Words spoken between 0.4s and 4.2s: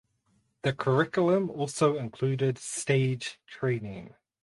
The curriculum also included stage training.